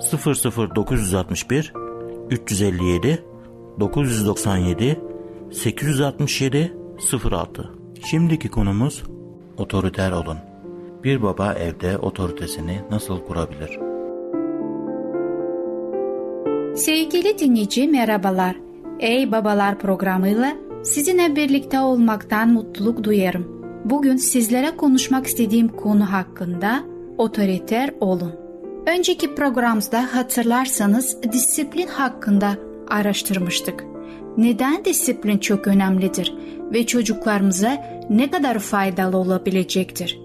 00961 0.00 1.72
357 2.30 3.24
997 3.80 5.00
867 5.52 6.72
06 7.30 7.70
Şimdiki 8.10 8.48
konumuz 8.48 9.02
otoriter 9.56 10.12
olun. 10.12 10.36
Bir 11.04 11.22
baba 11.22 11.52
evde 11.52 11.98
otoritesini 11.98 12.80
nasıl 12.90 13.20
kurabilir? 13.20 13.78
Sevgili 16.76 17.38
dinleyici 17.38 17.88
merhabalar. 17.88 18.56
Ey 19.00 19.32
Babalar 19.32 19.78
programıyla 19.78 20.56
sizinle 20.84 21.36
birlikte 21.36 21.80
olmaktan 21.80 22.52
mutluluk 22.52 23.04
duyarım. 23.04 23.60
Bugün 23.84 24.16
sizlere 24.16 24.76
konuşmak 24.76 25.26
istediğim 25.26 25.68
konu 25.68 26.12
hakkında 26.12 26.84
otoriter 27.18 27.94
olun. 28.00 28.49
Önceki 28.86 29.34
programda 29.34 30.14
hatırlarsanız 30.14 31.22
disiplin 31.32 31.86
hakkında 31.86 32.56
araştırmıştık. 32.88 33.84
Neden 34.36 34.84
disiplin 34.84 35.38
çok 35.38 35.66
önemlidir 35.66 36.34
ve 36.72 36.86
çocuklarımıza 36.86 37.84
ne 38.10 38.30
kadar 38.30 38.58
faydalı 38.58 39.16
olabilecektir? 39.16 40.20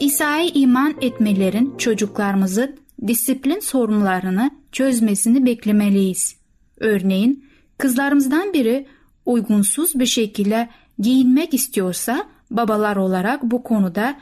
İsa'ya 0.00 0.50
iman 0.54 0.94
etmelerin 1.00 1.76
çocuklarımızın 1.78 2.76
disiplin 3.06 3.60
sorunlarını 3.60 4.50
çözmesini 4.72 5.46
beklemeliyiz. 5.46 6.36
Örneğin 6.80 7.44
kızlarımızdan 7.78 8.52
biri 8.52 8.86
uygunsuz 9.26 10.00
bir 10.00 10.06
şekilde 10.06 10.68
giyinmek 10.98 11.54
istiyorsa 11.54 12.24
babalar 12.50 12.96
olarak 12.96 13.42
bu 13.42 13.62
konuda 13.62 14.16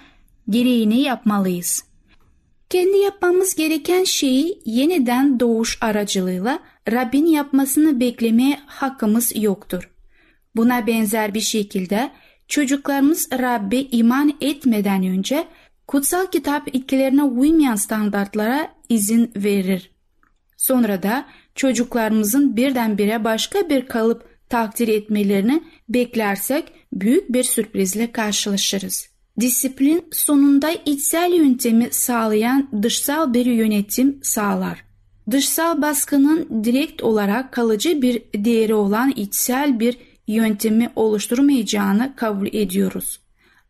gereğini 0.50 1.00
yapmalıyız. 1.00 1.87
Kendi 2.70 2.98
yapmamız 2.98 3.54
gereken 3.54 4.04
şeyi 4.04 4.62
yeniden 4.64 5.40
doğuş 5.40 5.78
aracılığıyla 5.80 6.58
Rabbin 6.90 7.26
yapmasını 7.26 8.00
beklemeye 8.00 8.60
hakkımız 8.66 9.32
yoktur. 9.36 9.90
Buna 10.56 10.86
benzer 10.86 11.34
bir 11.34 11.40
şekilde 11.40 12.10
çocuklarımız 12.48 13.28
Rabbe 13.32 13.80
iman 13.80 14.36
etmeden 14.40 15.06
önce 15.06 15.44
kutsal 15.86 16.26
kitap 16.26 16.74
ilkelerine 16.74 17.22
uymayan 17.22 17.76
standartlara 17.76 18.72
izin 18.88 19.32
verir. 19.36 19.90
Sonra 20.56 21.02
da 21.02 21.26
çocuklarımızın 21.54 22.56
birdenbire 22.56 23.24
başka 23.24 23.70
bir 23.70 23.86
kalıp 23.86 24.28
takdir 24.48 24.88
etmelerini 24.88 25.62
beklersek 25.88 26.72
büyük 26.92 27.32
bir 27.32 27.42
sürprizle 27.42 28.12
karşılaşırız. 28.12 29.17
Disiplin 29.40 30.04
sonunda 30.12 30.70
içsel 30.86 31.32
yöntemi 31.32 31.88
sağlayan 31.90 32.68
dışsal 32.82 33.34
bir 33.34 33.46
yönetim 33.46 34.20
sağlar. 34.22 34.84
Dışsal 35.30 35.82
baskının 35.82 36.64
direkt 36.64 37.02
olarak 37.02 37.52
kalıcı 37.52 38.02
bir 38.02 38.22
değeri 38.34 38.74
olan 38.74 39.10
içsel 39.10 39.80
bir 39.80 39.96
yöntemi 40.26 40.90
oluşturmayacağını 40.96 42.16
kabul 42.16 42.46
ediyoruz. 42.46 43.20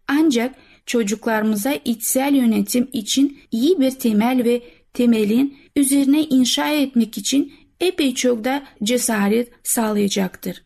Ancak 0.09 0.54
çocuklarımıza 0.87 1.72
içsel 1.85 2.35
yönetim 2.35 2.88
için 2.92 3.38
iyi 3.50 3.81
bir 3.81 3.90
temel 3.90 4.44
ve 4.44 4.62
temelin 4.94 5.59
üzerine 5.76 6.22
inşa 6.22 6.68
etmek 6.68 7.18
için 7.18 7.52
epey 7.81 8.14
çok 8.14 8.44
da 8.44 8.62
cesaret 8.83 9.52
sağlayacaktır. 9.62 10.62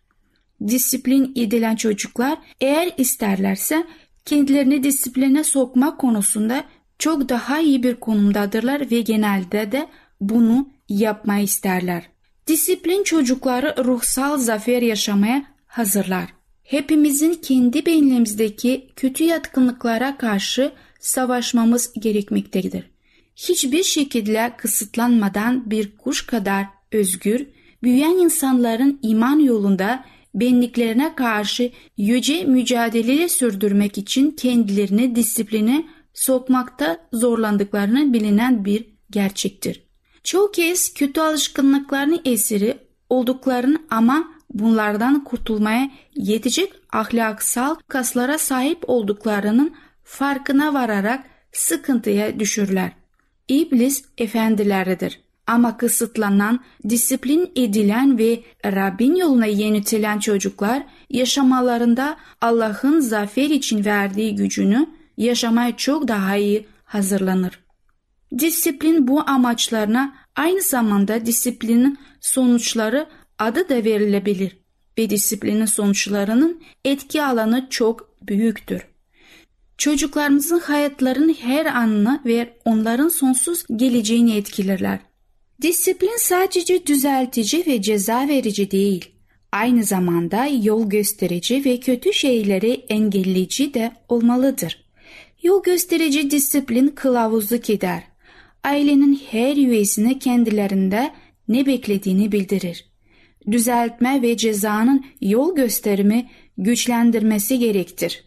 Disiplin 0.68 1.32
edilen 1.36 1.76
çocuklar 1.76 2.38
eğer 2.60 2.90
isterlerse 2.98 3.86
kendilerini 4.24 4.82
disipline 4.82 5.44
sokma 5.44 5.96
konusunda 5.96 6.64
çok 6.98 7.28
daha 7.28 7.60
iyi 7.60 7.82
bir 7.82 7.94
konumdadırlar 7.94 8.90
ve 8.90 9.00
genelde 9.00 9.72
de 9.72 9.88
bunu 10.20 10.68
yapmayı 10.88 11.44
isterler. 11.44 12.02
Disiplin 12.46 13.02
çocukları 13.02 13.84
ruhsal 13.84 14.38
zafer 14.38 14.82
yaşamaya 14.82 15.44
hazırlar. 15.66 16.28
Hepimizin 16.62 17.34
kendi 17.34 17.86
beynimizdeki 17.86 18.88
kötü 18.96 19.24
yatkınlıklara 19.24 20.18
karşı 20.18 20.72
savaşmamız 21.00 21.92
gerekmektedir. 21.98 22.90
Hiçbir 23.36 23.82
şekilde 23.82 24.52
kısıtlanmadan 24.58 25.70
bir 25.70 25.96
kuş 25.96 26.26
kadar 26.26 26.66
özgür, 26.92 27.46
büyüyen 27.82 28.18
insanların 28.18 28.98
iman 29.02 29.38
yolunda 29.38 30.04
benliklerine 30.34 31.14
karşı 31.14 31.70
yüce 31.96 32.44
mücadele 32.44 33.28
sürdürmek 33.28 33.98
için 33.98 34.30
kendilerini 34.30 35.16
disipline 35.16 35.84
sokmakta 36.14 37.08
zorlandıklarını 37.12 38.12
bilinen 38.12 38.64
bir 38.64 38.86
gerçektir. 39.10 39.86
Çoğu 40.24 40.50
kez 40.52 40.94
kötü 40.94 41.20
alışkanlıklarını 41.20 42.20
esiri 42.24 42.78
olduklarını 43.10 43.78
ama 43.90 44.32
bunlardan 44.50 45.24
kurtulmaya 45.24 45.90
yetecek 46.14 46.72
ahlaksal 46.92 47.74
kaslara 47.88 48.38
sahip 48.38 48.78
olduklarının 48.88 49.74
farkına 50.04 50.74
vararak 50.74 51.24
sıkıntıya 51.52 52.40
düşürler. 52.40 52.92
İblis 53.48 54.04
efendileridir. 54.18 55.21
Ama 55.46 55.76
kısıtlanan, 55.76 56.60
disiplin 56.88 57.52
edilen 57.56 58.18
ve 58.18 58.42
Rabbin 58.64 59.14
yoluna 59.14 59.46
yönetilen 59.46 60.18
çocuklar 60.18 60.82
yaşamalarında 61.10 62.16
Allah'ın 62.40 63.00
zafer 63.00 63.50
için 63.50 63.84
verdiği 63.84 64.34
gücünü 64.34 64.86
yaşamaya 65.16 65.76
çok 65.76 66.08
daha 66.08 66.36
iyi 66.36 66.66
hazırlanır. 66.84 67.60
Disiplin 68.38 69.08
bu 69.08 69.30
amaçlarına 69.30 70.14
aynı 70.36 70.62
zamanda 70.62 71.26
disiplinin 71.26 71.98
sonuçları 72.20 73.06
adı 73.38 73.68
da 73.68 73.84
verilebilir 73.84 74.56
ve 74.98 75.10
disiplinin 75.10 75.66
sonuçlarının 75.66 76.62
etki 76.84 77.22
alanı 77.22 77.66
çok 77.70 78.16
büyüktür. 78.28 78.82
Çocuklarımızın 79.78 80.58
hayatlarının 80.58 81.34
her 81.34 81.66
anını 81.66 82.20
ve 82.24 82.58
onların 82.64 83.08
sonsuz 83.08 83.64
geleceğini 83.76 84.36
etkilerler. 84.36 84.98
Disiplin 85.62 86.16
sadece 86.16 86.86
düzeltici 86.86 87.66
ve 87.66 87.82
ceza 87.82 88.28
verici 88.28 88.70
değil, 88.70 89.10
aynı 89.52 89.84
zamanda 89.84 90.46
yol 90.46 90.90
gösterici 90.90 91.64
ve 91.64 91.80
kötü 91.80 92.12
şeyleri 92.12 92.72
engelleyici 92.88 93.74
de 93.74 93.92
olmalıdır. 94.08 94.84
Yol 95.42 95.62
gösterici 95.62 96.30
disiplin 96.30 96.88
kılavuzluk 96.88 97.70
eder. 97.70 98.02
Ailenin 98.64 99.20
her 99.30 99.56
üyesine 99.56 100.18
kendilerinde 100.18 101.10
ne 101.48 101.66
beklediğini 101.66 102.32
bildirir. 102.32 102.84
Düzeltme 103.50 104.22
ve 104.22 104.36
cezanın 104.36 105.04
yol 105.20 105.56
gösterimi 105.56 106.30
güçlendirmesi 106.58 107.58
gerektir. 107.58 108.24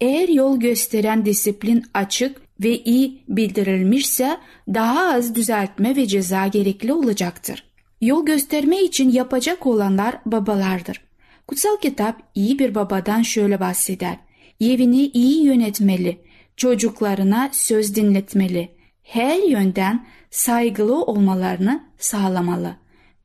Eğer 0.00 0.28
yol 0.28 0.60
gösteren 0.60 1.26
disiplin 1.26 1.84
açık 1.94 2.45
ve 2.60 2.78
iyi 2.78 3.22
bildirilmişse 3.28 4.36
daha 4.68 5.14
az 5.14 5.34
düzeltme 5.34 5.96
ve 5.96 6.06
ceza 6.06 6.46
gerekli 6.46 6.92
olacaktır. 6.92 7.64
Yol 8.00 8.26
gösterme 8.26 8.82
için 8.82 9.10
yapacak 9.10 9.66
olanlar 9.66 10.18
babalardır. 10.26 11.00
Kutsal 11.46 11.76
kitap 11.76 12.22
iyi 12.34 12.58
bir 12.58 12.74
babadan 12.74 13.22
şöyle 13.22 13.60
bahseder. 13.60 14.16
Evini 14.60 15.06
iyi 15.06 15.44
yönetmeli, 15.44 16.18
çocuklarına 16.56 17.50
söz 17.52 17.94
dinletmeli, 17.94 18.68
her 19.02 19.48
yönden 19.48 20.06
saygılı 20.30 21.02
olmalarını 21.02 21.84
sağlamalı. 21.98 22.76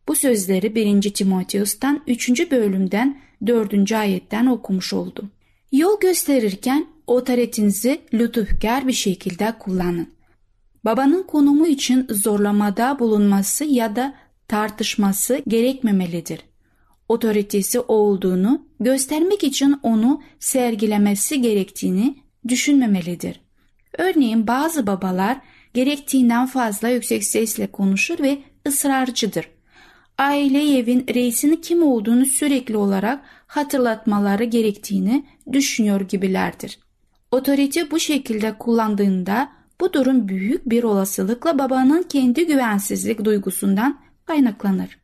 Bu 0.08 0.16
sözleri 0.16 0.76
1. 0.76 1.14
Timoteus'tan 1.14 2.02
3. 2.08 2.52
bölümden 2.52 3.22
4. 3.48 3.92
ayetten 3.92 4.46
okumuş 4.46 4.94
oldum. 4.94 5.32
Yol 5.72 6.00
gösterirken 6.00 6.86
otoritinizi 7.12 8.02
lütufkar 8.14 8.88
bir 8.88 8.94
şekilde 8.94 9.54
kullanın. 9.60 10.08
Babanın 10.86 11.24
konumu 11.24 11.68
için 11.68 12.08
zorlamada 12.10 13.00
bulunması 13.00 13.66
ya 13.66 13.96
da 13.96 14.14
tartışması 14.48 15.42
gerekmemelidir. 15.48 16.40
Otoritesi 17.10 17.80
olduğunu 17.80 18.66
göstermek 18.80 19.44
için 19.44 19.80
onu 19.84 20.22
sergilemesi 20.40 21.42
gerektiğini 21.42 22.16
düşünmemelidir. 22.48 23.42
Örneğin 23.98 24.48
bazı 24.48 24.88
babalar 24.88 25.38
gerektiğinden 25.74 26.46
fazla 26.46 26.90
yüksek 26.90 27.24
sesle 27.24 27.68
konuşur 27.68 28.20
ve 28.20 28.38
ısrarcıdır. 28.68 29.48
Aile 30.18 30.78
evin 30.78 31.06
reisinin 31.14 31.56
kim 31.56 31.84
olduğunu 31.84 32.26
sürekli 32.26 32.78
olarak 32.78 33.24
hatırlatmaları 33.48 34.44
gerektiğini 34.44 35.26
düşünüyor 35.54 36.02
gibilerdir. 36.02 36.80
Otorite 37.32 37.92
bu 37.92 38.00
şekilde 38.00 38.58
kullandığında 38.58 39.50
bu 39.82 39.94
durum 39.94 40.28
büyük 40.28 40.70
bir 40.70 40.84
olasılıkla 40.84 41.60
babanın 41.60 42.04
kendi 42.04 42.48
güvensizlik 42.48 43.26
duygusundan 43.26 44.00
kaynaklanır. 44.26 44.98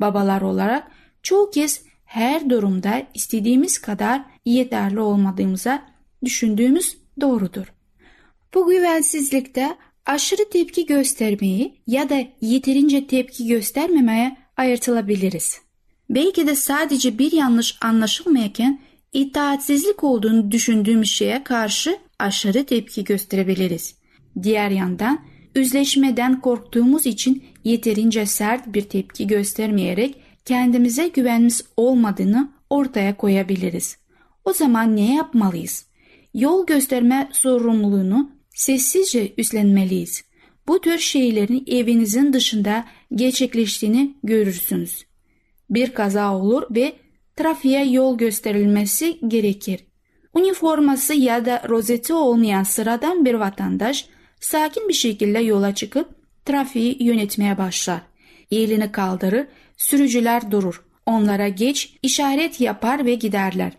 Babalar 0.00 0.40
olarak 0.42 0.90
çoğu 1.22 1.50
kez 1.50 1.82
her 2.04 2.50
durumda 2.50 3.02
istediğimiz 3.14 3.78
kadar 3.78 4.22
yeterli 4.44 5.00
olmadığımıza 5.00 5.82
düşündüğümüz 6.24 6.96
doğrudur. 7.20 7.72
Bu 8.54 8.68
güvensizlikte 8.68 9.76
aşırı 10.06 10.50
tepki 10.50 10.86
göstermeyi 10.86 11.82
ya 11.86 12.08
da 12.10 12.22
yeterince 12.40 13.06
tepki 13.06 13.46
göstermemeye 13.46 14.36
ayırtılabiliriz. 14.56 15.60
Belki 16.10 16.46
de 16.46 16.54
sadece 16.54 17.18
bir 17.18 17.32
yanlış 17.32 17.78
anlaşılmayken 17.80 18.80
itaatsizlik 19.12 20.04
olduğunu 20.04 20.50
düşündüğümüz 20.50 21.10
şeye 21.10 21.44
karşı 21.44 21.98
aşırı 22.18 22.64
tepki 22.64 23.04
gösterebiliriz. 23.04 23.94
Diğer 24.42 24.70
yandan 24.70 25.24
üzleşmeden 25.54 26.40
korktuğumuz 26.40 27.06
için 27.06 27.44
yeterince 27.64 28.26
sert 28.26 28.74
bir 28.74 28.82
tepki 28.82 29.26
göstermeyerek 29.26 30.16
kendimize 30.44 31.08
güvenimiz 31.08 31.64
olmadığını 31.76 32.52
ortaya 32.70 33.16
koyabiliriz. 33.16 33.96
O 34.44 34.52
zaman 34.52 34.96
ne 34.96 35.14
yapmalıyız? 35.14 35.86
Yol 36.34 36.66
gösterme 36.66 37.28
sorumluluğunu 37.32 38.30
sessizce 38.54 39.32
üstlenmeliyiz. 39.38 40.24
Bu 40.68 40.80
tür 40.80 40.98
şeylerin 40.98 41.64
evinizin 41.66 42.32
dışında 42.32 42.84
gerçekleştiğini 43.14 44.14
görürsünüz. 44.22 45.04
Bir 45.70 45.94
kaza 45.94 46.36
olur 46.36 46.62
ve 46.70 46.92
trafiğe 47.36 47.84
yol 47.84 48.18
gösterilmesi 48.18 49.18
gerekir. 49.28 49.80
Üniforması 50.36 51.14
ya 51.14 51.44
da 51.44 51.62
rozeti 51.68 52.14
olmayan 52.14 52.62
sıradan 52.62 53.24
bir 53.24 53.34
vatandaş 53.34 54.08
sakin 54.40 54.88
bir 54.88 54.94
şekilde 54.94 55.38
yola 55.38 55.74
çıkıp 55.74 56.08
trafiği 56.44 57.02
yönetmeye 57.02 57.58
başlar. 57.58 58.00
Elini 58.50 58.92
kaldırır, 58.92 59.46
sürücüler 59.76 60.50
durur. 60.50 60.84
Onlara 61.06 61.48
geç 61.48 61.96
işaret 62.02 62.60
yapar 62.60 63.04
ve 63.06 63.14
giderler. 63.14 63.72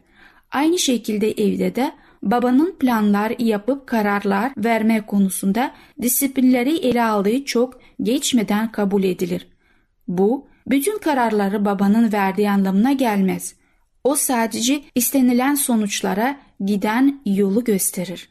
Aynı 0.51 0.79
şekilde 0.79 1.31
evde 1.31 1.75
de 1.75 1.91
babanın 2.23 2.75
planlar 2.79 3.33
yapıp 3.39 3.87
kararlar 3.87 4.51
verme 4.57 5.05
konusunda 5.05 5.71
disiplinleri 6.01 6.77
ele 6.77 7.03
aldığı 7.03 7.45
çok 7.45 7.79
geçmeden 8.01 8.71
kabul 8.71 9.03
edilir. 9.03 9.47
Bu 10.07 10.47
bütün 10.67 10.97
kararları 10.97 11.65
babanın 11.65 12.13
verdiği 12.13 12.49
anlamına 12.49 12.91
gelmez. 12.91 13.55
O 14.03 14.15
sadece 14.15 14.81
istenilen 14.95 15.55
sonuçlara 15.55 16.37
giden 16.65 17.21
yolu 17.25 17.63
gösterir. 17.63 18.29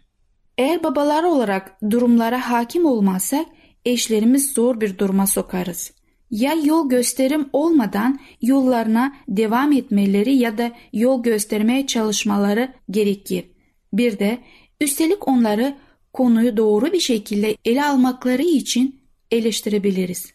Eğer 0.59 0.83
babalar 0.83 1.23
olarak 1.23 1.77
durumlara 1.90 2.51
hakim 2.51 2.87
olmazsak 2.87 3.47
eşlerimiz 3.85 4.53
zor 4.53 4.81
bir 4.81 4.99
duruma 4.99 5.27
sokarız. 5.27 5.93
Ya 6.31 6.55
yol 6.64 6.88
gösterim 6.88 7.49
olmadan 7.53 8.21
yollarına 8.43 9.14
devam 9.29 9.73
etmeleri 9.73 10.35
ya 10.35 10.59
da 10.59 10.73
yol 10.93 11.23
göstermeye 11.23 11.87
çalışmaları 11.87 12.73
gerekir. 12.90 13.45
Bir 13.93 14.19
de 14.19 14.38
üstelik 14.81 15.29
onları 15.29 15.77
konuyu 16.12 16.57
doğru 16.57 16.93
bir 16.93 17.01
şekilde 17.01 17.57
ele 17.64 17.85
almakları 17.85 18.43
için 18.43 19.01
eleştirebiliriz. 19.31 20.33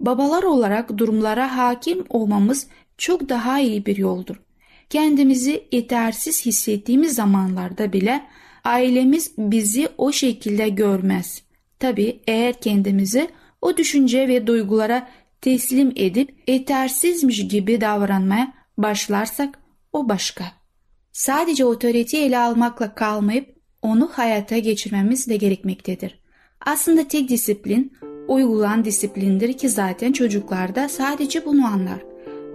Babalar 0.00 0.42
olarak 0.42 0.98
durumlara 0.98 1.56
hakim 1.56 2.04
olmamız 2.08 2.66
çok 2.98 3.28
daha 3.28 3.60
iyi 3.60 3.86
bir 3.86 3.96
yoldur. 3.96 4.36
Kendimizi 4.90 5.64
yetersiz 5.72 6.46
hissettiğimiz 6.46 7.14
zamanlarda 7.14 7.92
bile 7.92 8.24
ailemiz 8.64 9.32
bizi 9.38 9.88
o 9.98 10.12
şekilde 10.12 10.68
görmez. 10.68 11.42
Tabi 11.78 12.20
eğer 12.26 12.60
kendimizi 12.60 13.28
o 13.62 13.76
düşünce 13.76 14.28
ve 14.28 14.46
duygulara 14.46 15.08
teslim 15.40 15.92
edip 15.96 16.48
yetersizmiş 16.48 17.48
gibi 17.48 17.80
davranmaya 17.80 18.54
başlarsak 18.78 19.58
o 19.92 20.08
başka. 20.08 20.44
Sadece 21.12 21.64
otoriteyi 21.64 22.24
ele 22.24 22.38
almakla 22.38 22.94
kalmayıp 22.94 23.56
onu 23.82 24.10
hayata 24.12 24.58
geçirmemiz 24.58 25.28
de 25.28 25.36
gerekmektedir. 25.36 26.20
Aslında 26.60 27.08
tek 27.08 27.28
disiplin 27.28 27.92
uygulan 28.28 28.84
disiplindir 28.84 29.52
ki 29.52 29.68
zaten 29.68 30.12
çocuklarda 30.12 30.88
sadece 30.88 31.44
bunu 31.44 31.66
anlar. 31.66 32.04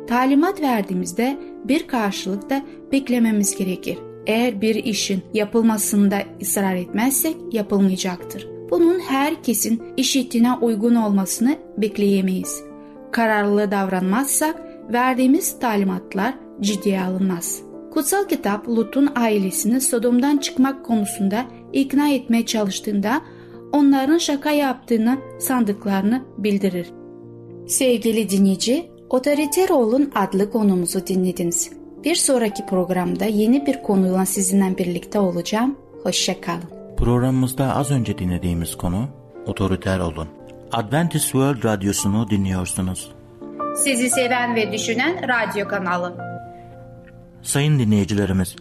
Talimat 0.08 0.62
verdiğimizde 0.62 1.38
bir 1.66 1.88
karşılık 1.88 2.50
da 2.50 2.62
beklememiz 2.92 3.56
gerekir. 3.56 3.98
Eğer 4.28 4.62
bir 4.62 4.76
işin 4.76 5.22
yapılmasında 5.34 6.18
ısrar 6.42 6.76
etmezsek 6.76 7.36
yapılmayacaktır. 7.52 8.48
Bunun 8.70 9.00
herkesin 9.00 9.84
işittiğine 9.98 10.54
uygun 10.54 10.96
olmasını 10.96 11.56
bekleyemeyiz. 11.78 12.64
Kararlı 13.12 13.72
davranmazsak 13.72 14.56
verdiğimiz 14.94 15.60
talimatlar 15.60 16.34
ciddiye 16.62 17.02
alınmaz. 17.02 17.62
Kutsal 17.94 18.28
kitap 18.28 18.70
Lut'un 18.70 19.10
ailesini 19.16 19.82
Sodom'dan 19.82 20.38
çıkmak 20.38 20.86
konusunda 20.86 21.46
ikna 21.74 22.10
etmeye 22.10 22.46
çalıştığında 22.46 23.22
onların 23.72 24.18
şaka 24.18 24.52
yaptığını 24.52 25.18
sandıklarını 25.40 26.24
bildirir. 26.38 26.92
Sevgili 27.68 28.30
dinleyici, 28.30 28.92
Otoriter 29.10 29.70
Olun 29.70 30.12
adlı 30.16 30.52
konumuzu 30.52 31.08
dinlediniz. 31.08 31.72
Bir 32.04 32.16
sonraki 32.16 32.66
programda 32.66 33.26
yeni 33.26 33.66
bir 33.66 33.84
konuyla 33.84 34.26
sizinle 34.26 34.78
birlikte 34.78 35.20
olacağım. 35.20 35.78
Hoşçakalın. 36.04 36.64
Programımızda 36.98 37.76
az 37.76 37.92
önce 37.92 38.18
dinlediğimiz 38.18 38.76
konu 38.76 39.08
otoriter 39.46 40.00
olun. 40.00 40.28
Adventist 40.72 41.24
World 41.24 41.64
Radyosu'nu 41.64 42.30
dinliyorsunuz. 42.30 43.12
Sizi 43.76 44.10
seven 44.10 44.56
ve 44.56 44.72
düşünen 44.72 45.22
radyo 45.28 45.68
kanalı. 45.68 46.18
Sayın 47.42 47.80
dinleyicilerimiz, 47.80 48.56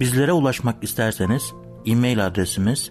bizlere 0.00 0.32
ulaşmak 0.32 0.84
isterseniz 0.84 1.42
e-mail 1.86 2.26
adresimiz 2.26 2.90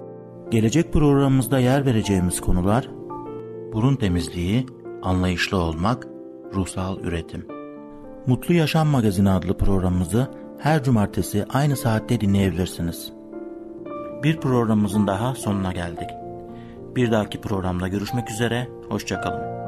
Gelecek 0.51 0.93
programımızda 0.93 1.59
yer 1.59 1.85
vereceğimiz 1.85 2.41
konular 2.41 2.89
burun 3.73 3.95
temizliği, 3.95 4.65
anlayışlı 5.01 5.57
olmak, 5.57 6.07
ruhsal 6.53 6.99
üretim. 6.99 7.47
Mutlu 8.27 8.53
Yaşam 8.53 8.87
Magazini 8.87 9.29
adlı 9.29 9.57
programımızı 9.57 10.27
her 10.59 10.83
cumartesi 10.83 11.45
aynı 11.53 11.77
saatte 11.77 12.21
dinleyebilirsiniz. 12.21 13.13
Bir 14.23 14.37
programımızın 14.37 15.07
daha 15.07 15.35
sonuna 15.35 15.71
geldik. 15.71 16.09
Bir 16.95 17.11
dahaki 17.11 17.41
programda 17.41 17.87
görüşmek 17.87 18.31
üzere, 18.31 18.67
hoşçakalın. 18.89 19.60